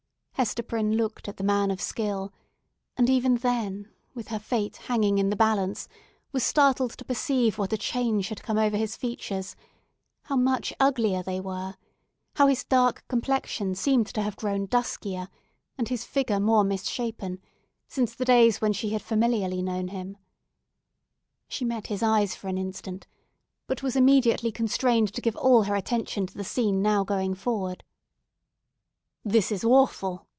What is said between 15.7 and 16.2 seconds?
and his